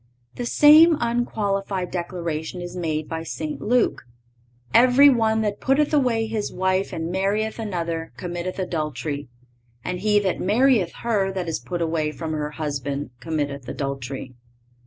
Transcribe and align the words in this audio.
(540) 0.35 0.43
The 0.43 0.49
same 0.49 0.97
unqualified 0.99 1.91
declaration 1.91 2.59
is 2.59 2.75
made 2.75 3.07
by 3.07 3.21
St. 3.21 3.61
Luke: 3.61 4.01
"Every 4.73 5.11
one 5.11 5.41
that 5.41 5.59
putteth 5.59 5.93
away 5.93 6.25
his 6.25 6.51
wife 6.51 6.91
and 6.91 7.11
marrieth 7.13 7.59
another 7.59 8.11
committeth 8.17 8.57
adultery; 8.57 9.27
and 9.85 9.99
he 9.99 10.17
that 10.17 10.39
marrieth 10.39 10.93
her 11.03 11.31
that 11.33 11.47
is 11.47 11.59
put 11.59 11.83
away 11.83 12.11
from 12.11 12.31
her 12.31 12.49
husband 12.49 13.11
committeth 13.19 13.69
adultery." 13.69 14.33